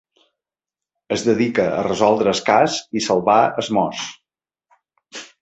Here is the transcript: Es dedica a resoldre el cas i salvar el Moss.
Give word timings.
Es 1.15 1.25
dedica 1.27 1.65
a 1.73 1.83
resoldre 1.89 2.33
el 2.37 2.41
cas 2.47 2.79
i 3.01 3.05
salvar 3.09 3.37
el 3.65 3.71
Moss. 3.79 4.09